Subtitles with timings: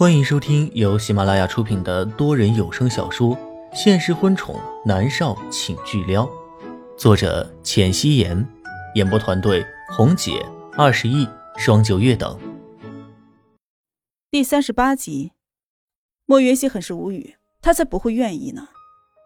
[0.00, 3.36] 欢迎收听由喜马拉雅出品的多人有声小说
[3.74, 6.24] 《现实婚宠男少请巨撩》，
[6.96, 8.48] 作者：浅汐颜，
[8.94, 9.62] 演播团队：
[9.94, 10.42] 红姐、
[10.72, 11.28] 二十亿、
[11.58, 12.40] 双九月等。
[14.30, 15.32] 第三十八集，
[16.24, 18.68] 莫云熙很是无语，他才不会愿意呢。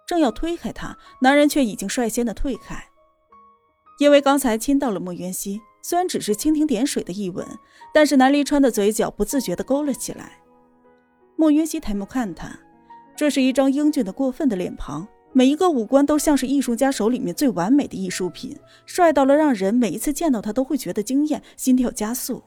[0.09, 2.89] 正要推开他，男人却已经率先的退开，
[4.01, 7.47] 因为刚才亲到了莫云熙，虽然只是蜻蜓点水的一吻，
[7.95, 10.41] 但是南离川的嘴角不自觉的勾了起来。
[11.37, 12.59] 莫云熙抬目看他，
[13.17, 22.43] 这是一张英俊的过分的脸庞，每一个五官都像是艺术家手里面最完美的艺术品，帅到了让人每一次见到他都会觉得惊艳，心跳加速。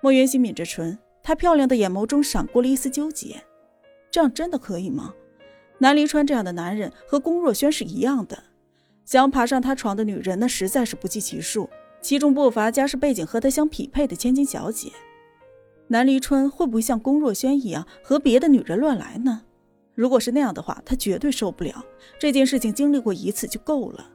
[0.00, 0.98] 莫云熙抿着唇。
[1.22, 3.44] 她漂亮的眼眸中闪过了一丝纠结，
[4.10, 5.14] 这样真的可以吗？
[5.76, 8.44] 南离川这样的男人和龚若轩是一样的，
[9.04, 11.68] 想爬上他床的女人那实在是不计其数，
[12.00, 14.90] 其中不乏家世背景和他相匹配的千金小姐。
[15.92, 19.42] 南离春会不会像龚若轩一样和别的女人乱来呢？
[19.96, 21.84] 如果是那样的话，他绝对受不了。
[22.16, 24.08] 这件事情经历过一次就够了。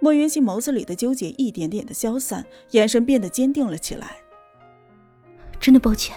[0.00, 4.16] 莫云熙眸子里的纠结一点点的消散，眼神变得坚定了起来。
[5.60, 6.16] 真的抱歉，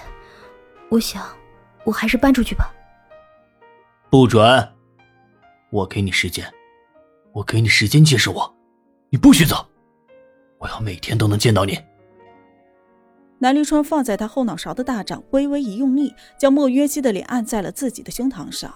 [0.88, 1.22] 我想，
[1.84, 2.74] 我还是搬出去吧。
[4.10, 4.42] 不准！
[5.72, 6.50] 我给你时间，
[7.34, 8.56] 我给你时间接受我，
[9.10, 9.68] 你不许走！
[10.58, 11.78] 我要每天都能见到你。
[13.44, 18.74] 南立川放在他后脑勺的大掌微微一用力，将莫渊熙的脸按在了自己的胸膛上。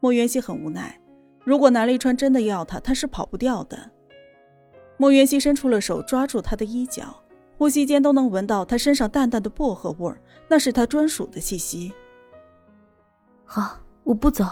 [0.00, 0.98] 莫渊熙很无奈，
[1.44, 3.90] 如果南立川真的要他，他是跑不掉的。
[4.96, 7.22] 莫渊熙伸出了手，抓住他的衣角。
[7.58, 11.92] 呼吸间都能闻到他身上淡淡的薄荷味儿，那是他专属的气息。
[13.44, 14.46] 好，我不走，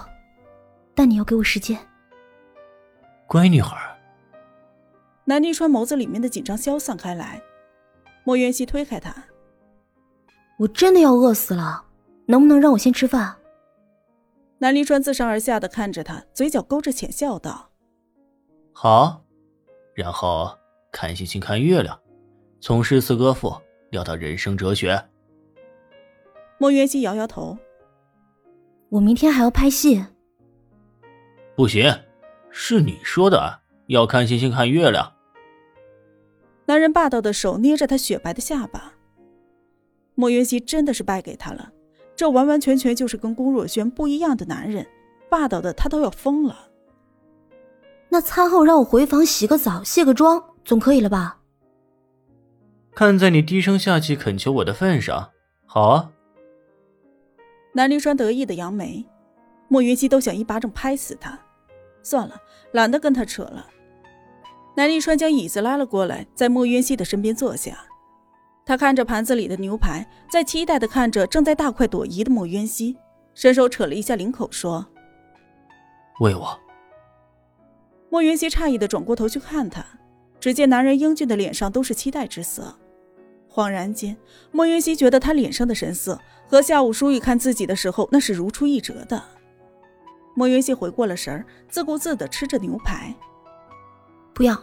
[0.94, 1.78] 但你要给我时间。
[3.26, 3.78] 乖女孩。
[5.24, 7.40] 南立川眸子里面的紧张消散开来，
[8.26, 9.14] 莫渊熙推开他。
[10.58, 11.84] 我真的要饿死了，
[12.26, 13.36] 能不能让我先吃饭？
[14.58, 17.70] 南离川自上而下的看着他，嘴角勾着浅笑道
[18.74, 19.22] ：“好，
[19.94, 20.50] 然后
[20.90, 21.96] 看星星，看月亮。”
[22.58, 23.54] 从诗词歌赋
[23.90, 25.00] 聊到人生哲学，
[26.58, 27.56] 莫渊熙摇摇头
[28.90, 30.04] ：“我明天还要拍戏。”
[31.54, 31.84] 不行，
[32.50, 35.12] 是你说的，要看星星看月亮。
[36.66, 38.92] 男人霸道的手捏着她雪白的下巴，
[40.14, 41.72] 莫云熙真的是败给他了，
[42.14, 44.86] 这完完全全就是跟龚若轩不一样的男人，
[45.28, 46.68] 霸道的他都要疯了。
[48.08, 51.40] 那餐后让我回房洗个澡、卸个妆，总可以了吧？
[52.94, 55.30] 看在你低声下气恳求我的份上，
[55.66, 56.10] 好啊。
[57.74, 59.04] 南临川得意的扬眉，
[59.68, 61.38] 莫云熙都想一巴掌拍死他。
[62.02, 62.40] 算了，
[62.72, 63.66] 懒得跟他扯了。
[64.76, 67.78] 南立川将椅子拉了过来，在莫云熙的身边坐下。
[68.64, 72.96] 他看着盘子里的牛排，在期待的看着正在大快朵颐的莫云熙，
[73.34, 74.86] 伸手扯了一下领口，说
[76.20, 76.60] ：“喂我。”
[78.10, 79.82] 莫云熙诧异的转过头去看他，
[80.38, 82.76] 只见男人英俊的脸上都是期待之色。
[83.50, 84.14] 恍然间，
[84.52, 89.22] 莫云熙觉得他脸上的神色和下午舒雨看自己的时候那是如出一辙的。
[90.34, 93.14] 莫云熙回过了神儿，自顾自的吃着牛排。
[94.34, 94.54] 不要，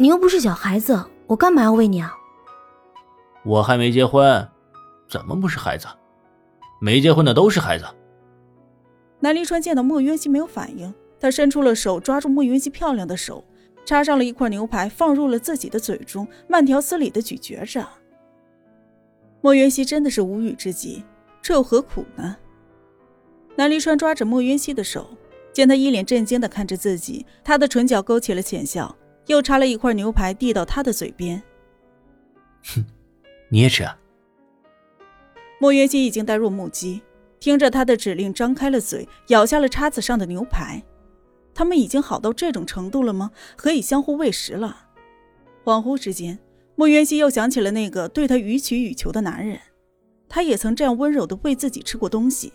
[0.00, 2.16] 你又不是小孩子，我干嘛要喂你啊？
[3.44, 4.48] 我还没结婚，
[5.06, 5.86] 怎么不是孩子？
[6.80, 7.84] 没结婚的都是孩子。
[9.18, 10.90] 南离川见到莫云熙没有反应，
[11.20, 13.44] 他伸出了手抓住莫云熙漂亮的手，
[13.84, 17.86] 插上了一块牛排，放入了自己的嘴中，慢条斯理的咀嚼着。
[19.42, 21.04] 莫云熙真的是无语至极，
[21.42, 22.38] 这又何苦呢？
[23.54, 25.10] 南离川抓着莫云熙的手，
[25.52, 28.96] 见他一脸震惊的看着自己，他的唇角勾起了浅笑，
[29.26, 31.42] 又插了一块牛排递到他的嘴边。
[32.64, 32.84] 哼，
[33.48, 33.98] 你也吃啊？
[35.58, 37.02] 莫云熙已经呆若木鸡，
[37.38, 40.82] 听着他的指令，张开了嘴，咬下了叉子上的牛排。
[41.54, 43.30] 他们已经好到这种程度了吗？
[43.56, 44.88] 可以相互喂食了？
[45.64, 46.38] 恍惚之间。
[46.76, 49.60] 莫渊熙又想起了那个对他予取予求的男人，
[50.30, 52.54] 他也曾这样温柔的喂自己吃过东西，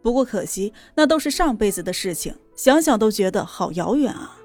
[0.00, 4.39] 不过可惜那都是上辈子的事情，想想都觉得好遥远啊。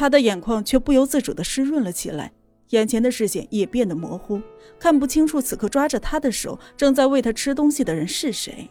[0.00, 2.32] 他的眼眶却不由自主的湿润了起来，
[2.70, 4.40] 眼前的视线也变得模糊，
[4.78, 8.70] 看不清楚此刻抓着他的手正在喂他吃东西的人是谁。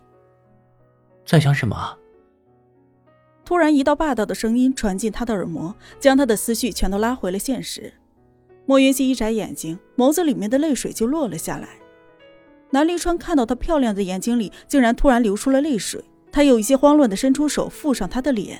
[1.23, 1.95] 在想什么？
[3.45, 7.93] 突然，一道霸道的声音传进他的耳膜，将他的思绪全都拉回了现实。
[8.65, 11.69] 莫云熙一眨眼睛，眸子里面的泪水就落了下来。
[12.71, 18.59] 南离川看到她漂亮的眼睛里竟然突然流出了泪水，他有一些慌乱的伸出手覆上她的脸，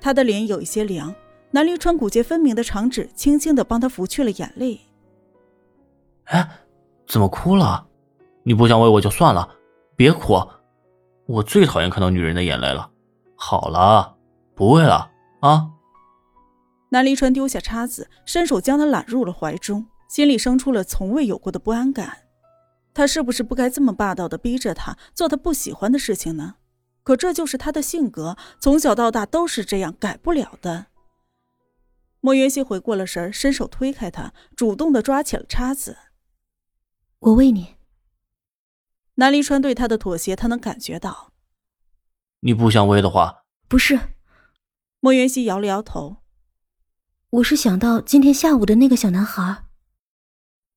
[0.00, 1.14] 她的脸有一些凉。
[1.50, 4.80] 南离川骨节分明的长指轻轻的帮他拂去了眼泪。
[6.24, 6.48] 哎，
[7.06, 7.86] 怎么哭了？
[8.42, 9.48] 你不想为我就算了，
[9.94, 10.40] 别哭，
[11.26, 12.90] 我最讨厌看到女人的眼泪了。
[13.36, 14.16] 好了，
[14.54, 15.10] 不喂了
[15.40, 15.70] 啊。
[16.90, 22.18] 南离川丢下叉子，伸手将她揽入了怀中，心里生出了从未有过的不安感。
[22.94, 26.54] 他是不是不该这么霸道的逼着她做他不喜欢的事情呢？
[27.02, 30.86] 可这就是他的性格，从小到大都是这样，改不了的。
[32.26, 35.96] 莫云熙回过了神伸手推开他，主动的抓起了叉子。
[37.20, 37.76] 我喂你。
[39.14, 41.32] 南离川对他的妥协，他能感觉到。
[42.40, 43.96] 你不想喂的话，不是。
[44.98, 46.16] 莫云熙摇了摇头。
[47.30, 49.66] 我是想到今天下午的那个小男孩。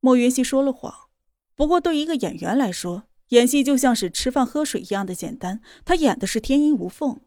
[0.02, 1.10] 莫云熙说了谎。
[1.56, 5.62] 不过，对一个演员来说，演戏就像是吃饭喝水一样的简单。
[5.84, 7.20] 他演的是天衣无缝。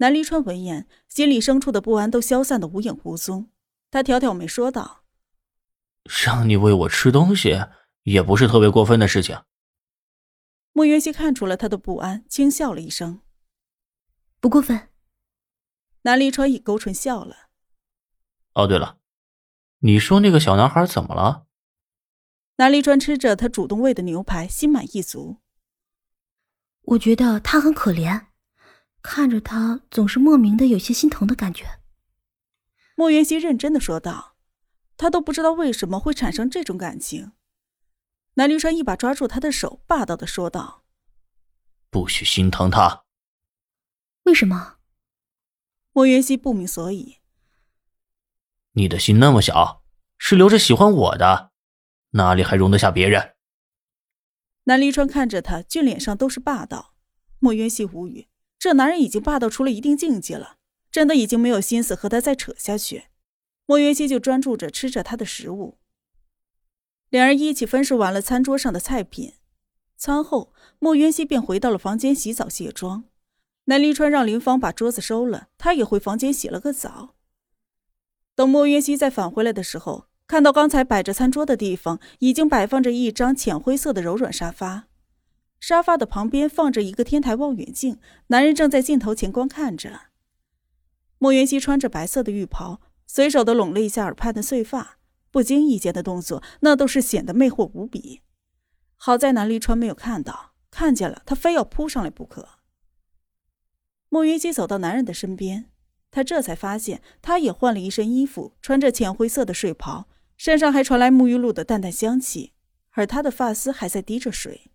[0.00, 3.50] 南离川闻言，心里生出的不安都消散的无影无踪。
[3.90, 5.04] 他挑挑眉说道
[6.24, 7.66] ：“让你喂我吃东西，
[8.04, 9.42] 也不是特别过分的事情。”
[10.72, 13.20] 莫云熙看出了他的不安，轻笑了一声
[14.40, 14.88] ：“不过分。”
[16.02, 17.50] 南离川也勾唇笑了。
[18.54, 19.00] 哦，对了，
[19.80, 21.46] 你说那个小男孩怎么了？
[22.56, 25.36] 南离川吃着他主动喂的牛排，心满意足。
[26.80, 28.28] 我觉得他很可怜，
[29.02, 31.80] 看着他总是莫名的有些心疼的感觉。
[32.94, 34.36] 莫元熙认真的说道
[34.96, 37.32] ：“他都不知道为什么会产生这种感情。”
[38.34, 40.84] 南离川一把抓住他的手，霸道的说道
[41.90, 43.04] ：“不许心疼他。”
[44.24, 44.76] 为什么？
[45.92, 47.16] 莫元熙不明所以。
[48.72, 49.82] 你的心那么小，
[50.16, 51.50] 是留着喜欢我的。
[52.10, 53.34] 哪里还容得下别人？
[54.64, 56.94] 南离川看着他，俊脸上都是霸道。
[57.40, 58.28] 莫云熙无语，
[58.60, 60.58] 这男人已经霸道出了一定境界了，
[60.92, 63.06] 真的已经没有心思和他再扯下去。
[63.64, 65.78] 莫云熙就专注着吃着他的食物。
[67.08, 69.32] 两人一起分食完了餐桌上的菜品，
[69.96, 73.04] 餐后，莫云熙便回到了房间洗澡卸妆。
[73.64, 77.14] 南离川让林芳把桌子收了，他也回房间洗了个澡。
[78.34, 80.06] 等莫云熙再返回来的时候。
[80.26, 84.86] 看到刚才摆着餐桌的地方，已经摆放着一张浅灰色的柔软沙发，
[85.60, 87.98] 沙发的旁边放着一个天台望远镜，
[88.28, 90.08] 男人正在镜头前观看着。
[91.18, 94.98] 莫云熙穿着白色的浴袍，随手的拢了一下耳畔的碎发，
[95.30, 98.22] 不经意间的动作，那都是显得魅惑无比。
[98.96, 102.48] 好在南离川没有看到，看见了他非要扑上来不可。
[104.08, 105.70] 莫云熙走到男人的身边，
[106.10, 110.08] 他这才发现他也换了一身衣服，穿着浅灰色的睡袍。
[110.38, 112.54] 身上还传来沐浴露的淡淡香气，
[112.92, 114.69] 而他的发丝还在滴着水。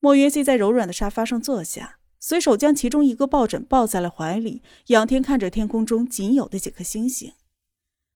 [0.00, 7.34] 莫云熙在柔软的沙发上坐下，随手将其中一个抱枕抱在了怀里，仰天看着天空中仅有的几颗星星。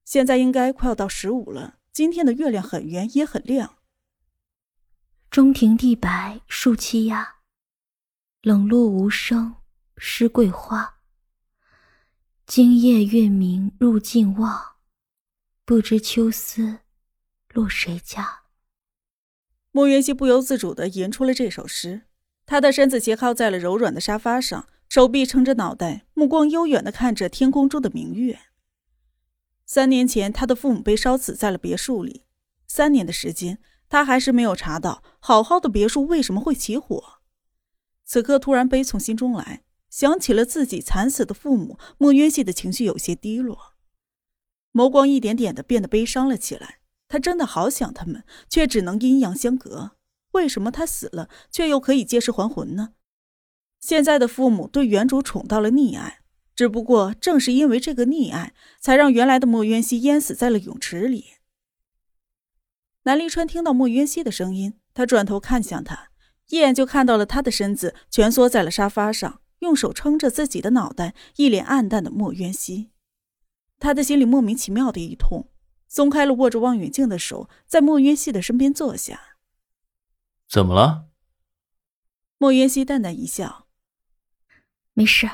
[0.05, 3.79] 现在应该快要到十五了，今天的月亮很圆也很亮。
[5.31, 7.37] 中庭地白树栖鸦，
[8.43, 9.57] 冷落无声
[9.97, 11.01] 湿桂花。
[12.47, 14.73] 今夜月明入镜望。
[15.65, 16.81] 不知秋思
[17.49, 18.42] 落谁家？
[19.73, 22.03] 莫云熙不由自主的吟出了这首诗。
[22.45, 28.39] 他的身子斜靠在了柔软的沙发上，手臂撑着脑袋，目光悠远的看着天空中的明月。
[29.65, 32.25] 三年前，他的父母被烧死在了别墅里。
[32.67, 33.59] 三年的时间，
[33.89, 37.21] 他还是没有查到好好的别墅为什么会起火。
[38.05, 43.73] 此刻突然悲从心中来，想起了自己惨死的父母，莫云熙的情绪有些低落。
[44.75, 46.81] 眸光一点点的变得悲伤了起来。
[47.13, 49.91] 他真的好想他们，却只能阴阳相隔。
[50.31, 52.95] 为什么他死了，却又可以借尸还魂呢？
[53.81, 56.21] 现在的父母对原主宠到了溺爱，
[56.57, 61.27] 只不过正是因为这个溺爱，才让原来的莫渊熙淹死在了泳池里。
[63.03, 66.09] 南离川听到莫渊熙的声音，他转头看向他，
[66.49, 72.89] 一眼就看到了他的身子蜷缩在了沙发上，用手撑着自己的脑袋，一脸暗淡的莫渊熙。
[73.79, 75.51] 他的心里莫名其妙的一痛，
[75.93, 79.37] 松开了握着望远镜的手，在莫渊熙的身边坐下。
[80.49, 81.11] 怎么了？
[82.39, 83.67] 莫渊熙淡淡一笑
[84.95, 85.29] ：“没事。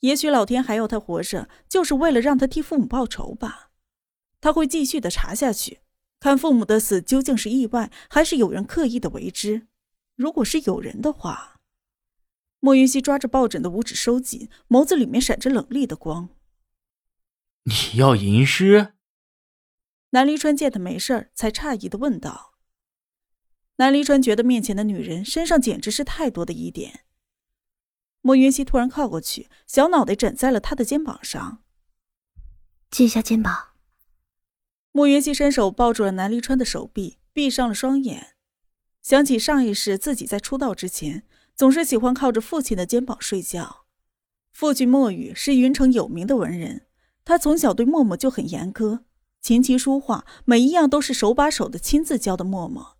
[0.00, 3.70] 也许老天还要他活着，就是为了让他替父母报仇吧。
[4.42, 5.80] 他会继续的查下去，
[6.20, 9.66] 看父母的死究竟是意外，还是有人刻意的为之。
[10.14, 11.58] 如果是有人的话……”
[12.60, 16.28] 莫云熙抓着抱枕的五指收紧，眸子里面闪着冷厉的光。
[17.62, 18.91] 你要吟诗？
[20.14, 22.54] 南离川见他没事儿，才诧异的问道。
[23.76, 27.04] 南离川觉得面前的女人身上简直是太多的疑点。
[28.20, 31.64] 莫云熙突然靠过去，小脑袋枕在了他的肩膀上。
[32.90, 33.70] 借下肩膀。
[34.92, 38.34] 莫云熙伸手抱住了南离川的手臂，闭上了双眼。
[39.00, 41.26] 想起上一世自己在出道之前，
[41.56, 43.86] 总是喜欢靠着父亲的肩膀睡觉。
[44.52, 46.86] 父亲莫雨是云城有名的文人，
[47.24, 49.04] 他从小对默默就很严苛，
[49.42, 52.44] 琴棋书画每一样都是手把手的亲自教的。
[52.44, 52.96] 默默，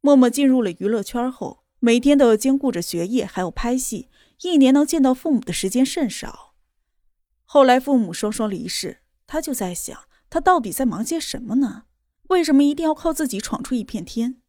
[0.00, 4.08] 默默进入了娱乐圈后，每天都要兼顾着学业，还有拍戏，
[4.42, 6.54] 一年能见到父母的时间甚少。
[7.44, 8.98] 后来父母双双离世，
[9.28, 9.96] 他就在想，
[10.28, 11.84] 他到底在忙些什么呢？
[12.30, 14.42] 为什么一定要靠自己闯出一片天？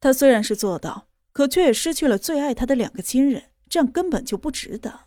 [0.00, 5.00] 他虽然是做到，可却也失去了最爱他的两个亲人，这样根本就不值得。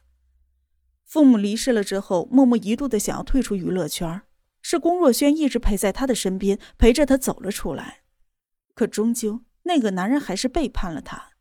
[1.03, 4.21] 父母离世了之后，默默一度的想要退出娱乐圈，
[4.67, 8.01] 是龚若轩一直陪在他的身边，陪着他走了出来。
[8.73, 11.33] 可终究，那个男人还是背叛了他。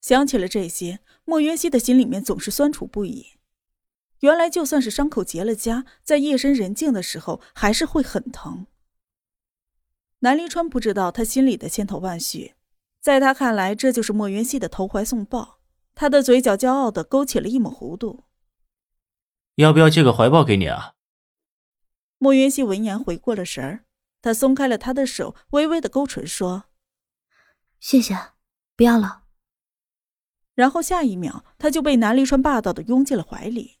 [0.00, 3.32] 想起了这些，莫云熙的心里面总是酸楚不已。
[4.20, 8.66] 原来，就算是伤口结了痂，在夜深人静的时候，还是会很疼。
[10.20, 12.54] 南离川不知道他心里的千头万绪，
[13.02, 15.58] 在他看来，这就是莫云熙的投怀送抱。
[15.94, 18.24] 他的嘴角骄傲的勾起了一抹弧度。
[19.56, 20.94] 要不要借个怀抱给你啊？
[22.22, 23.86] 莫云熙闻言回过了神儿，
[24.20, 26.64] 他松开了他的手，微微的勾唇说
[27.80, 28.14] ：“谢谢，
[28.76, 29.22] 不要了。”
[30.54, 33.78] 然后下一秒，他就被南离川霸道的拥进了怀里。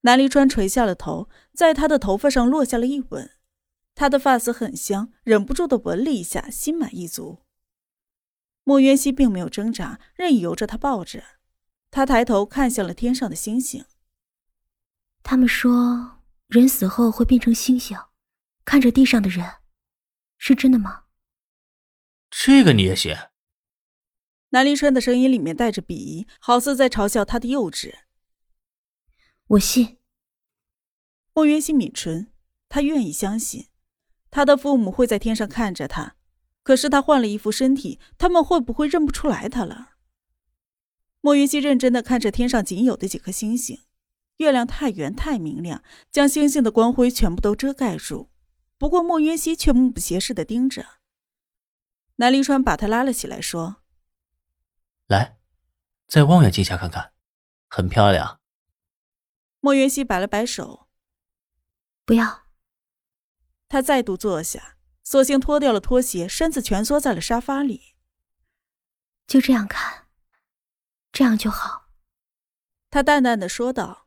[0.00, 3.30] 南离川垂下了头，在他的头发上落下了一吻。
[3.94, 7.44] 他的发丝很香，忍不住的闻了一下，心满意足。
[8.64, 11.22] 莫渊熙并没有挣扎，任由着他抱着。
[11.92, 13.84] 他抬头看向了天上的星星。
[15.22, 16.21] 他们说
[16.52, 17.96] 人死后会变成星星，
[18.66, 19.54] 看着地上的人，
[20.36, 21.04] 是真的吗？
[22.28, 23.16] 这个你也信？
[24.50, 27.94] 南临川的声音里面带着鄙夷，好似在嘲笑他的幼稚。
[29.46, 29.96] 我信。
[31.32, 32.30] 莫渊熙抿唇，
[32.68, 33.68] 他愿意相信，
[34.30, 36.16] 他的父母会在天上看着他。
[36.62, 39.92] 可是他换了一副身体，他们会不会认不出来他了？
[41.22, 43.80] 莫云熙认真的看着天上仅有的几颗星星，
[44.42, 48.30] 月亮太圆太明亮，将星星的光辉全部都遮盖住。
[48.76, 50.84] 不过莫云熙却目不斜视的盯着。
[52.16, 53.76] 南离川把他拉了起来，说
[55.06, 55.38] ：“来，
[56.06, 57.14] 在望远镜下看看，
[57.68, 58.40] 很漂亮。”
[59.60, 60.88] 莫云熙摆了摆手
[62.04, 62.48] ：“不要。”
[63.70, 64.76] 他再度坐下。
[65.04, 67.96] 索性脱掉了拖鞋，身子蜷缩在了沙发里。
[69.26, 70.06] 就这样看，
[71.10, 71.88] 这样就好。
[72.88, 74.01] 他淡淡的说道：“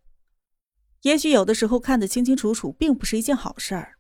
[1.06, 3.98] 也许有的时候看得清清楚楚，并不是一件好事儿。”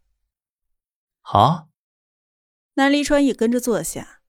[1.21, 1.69] 好。
[2.73, 4.21] 南离川也跟着坐下。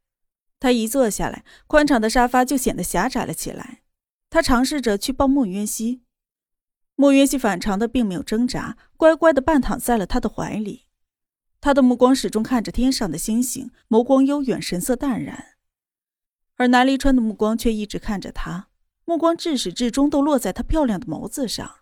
[0.60, 3.82] 他一坐下来，宽敞的沙发就显得狭窄了起来。
[4.28, 6.02] 他尝试着去抱莫云熙，
[6.94, 10.86] 莫云熙反常的并没有挣扎，乖乖的半躺在了他的怀里。
[11.60, 15.56] 他的目光始终看着天上的星星，眸光悠远，神色淡然。
[16.56, 18.68] 而南离川的目光却一直看着他，
[19.04, 21.80] 目光至始至终都落在他漂亮的眸子上。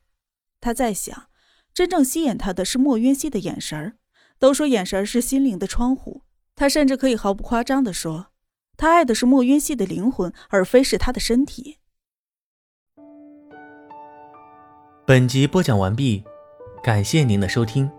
[0.64, 1.26] 他在想，
[1.74, 3.98] 真正吸引他的是莫渊熙的眼神儿。
[4.38, 6.22] 都说眼神是心灵的窗户，
[6.56, 8.28] 他甚至可以毫不夸张地说，
[8.78, 11.76] 他爱的是莫渊熙的灵魂，而非是他的身体。
[15.06, 16.24] 本集播讲完毕，
[16.82, 17.90] 感谢您的收听。